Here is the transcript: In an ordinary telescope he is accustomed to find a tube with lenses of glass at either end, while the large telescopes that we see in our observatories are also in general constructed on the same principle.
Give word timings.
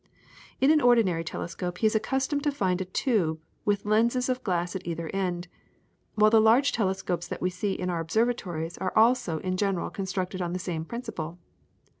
In 0.59 0.71
an 0.71 0.81
ordinary 0.81 1.23
telescope 1.23 1.77
he 1.77 1.85
is 1.85 1.93
accustomed 1.93 2.41
to 2.45 2.51
find 2.51 2.81
a 2.81 2.85
tube 2.85 3.39
with 3.65 3.85
lenses 3.85 4.29
of 4.29 4.43
glass 4.43 4.75
at 4.75 4.87
either 4.87 5.09
end, 5.13 5.47
while 6.15 6.31
the 6.31 6.41
large 6.41 6.71
telescopes 6.71 7.27
that 7.27 7.39
we 7.39 7.51
see 7.51 7.73
in 7.73 7.87
our 7.91 7.99
observatories 7.99 8.79
are 8.79 8.93
also 8.97 9.37
in 9.41 9.57
general 9.57 9.91
constructed 9.91 10.41
on 10.41 10.53
the 10.53 10.57
same 10.57 10.85
principle. 10.85 11.37